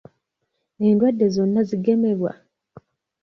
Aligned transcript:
Endwadde 0.85 1.25
zonna 1.35 1.61
zigemebwa? 1.69 2.31